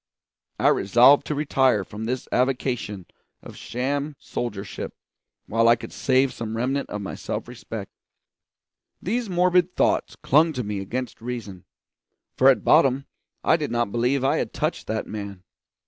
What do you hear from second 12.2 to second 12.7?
for at